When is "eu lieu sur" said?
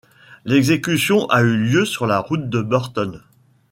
1.43-2.07